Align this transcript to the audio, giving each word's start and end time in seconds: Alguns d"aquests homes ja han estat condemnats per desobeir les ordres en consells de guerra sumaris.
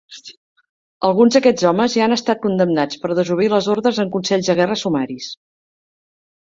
Alguns 1.09 1.35
d"aquests 1.37 1.67
homes 1.71 1.93
ja 1.97 2.03
han 2.07 2.17
estat 2.17 2.41
condemnats 2.47 3.03
per 3.05 3.13
desobeir 3.21 3.53
les 3.55 3.69
ordres 3.77 4.01
en 4.07 4.13
consells 4.19 4.51
de 4.53 4.59
guerra 4.63 4.81
sumaris. 4.85 5.33